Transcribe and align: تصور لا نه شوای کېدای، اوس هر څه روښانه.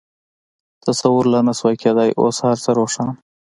تصور 0.85 1.23
لا 1.31 1.39
نه 1.47 1.53
شوای 1.59 1.75
کېدای، 1.83 2.09
اوس 2.21 2.37
هر 2.47 2.57
څه 2.63 2.69
روښانه. 2.79 3.13